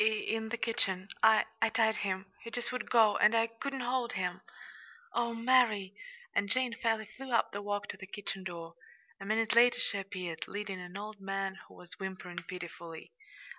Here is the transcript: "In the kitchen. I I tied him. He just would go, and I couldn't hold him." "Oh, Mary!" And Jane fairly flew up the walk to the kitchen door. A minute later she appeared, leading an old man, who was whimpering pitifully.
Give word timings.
"In 0.03 0.49
the 0.49 0.57
kitchen. 0.57 1.09
I 1.21 1.45
I 1.61 1.69
tied 1.69 1.97
him. 1.97 2.25
He 2.41 2.49
just 2.49 2.71
would 2.71 2.89
go, 2.89 3.17
and 3.17 3.35
I 3.35 3.45
couldn't 3.45 3.81
hold 3.81 4.13
him." 4.13 4.41
"Oh, 5.13 5.35
Mary!" 5.35 5.95
And 6.33 6.49
Jane 6.49 6.73
fairly 6.73 7.05
flew 7.05 7.31
up 7.31 7.51
the 7.51 7.61
walk 7.61 7.87
to 7.89 7.97
the 7.97 8.07
kitchen 8.07 8.43
door. 8.43 8.73
A 9.19 9.25
minute 9.25 9.53
later 9.53 9.77
she 9.79 9.99
appeared, 9.99 10.47
leading 10.47 10.81
an 10.81 10.97
old 10.97 11.19
man, 11.21 11.59
who 11.67 11.75
was 11.75 11.99
whimpering 11.99 12.41
pitifully. 12.47 13.13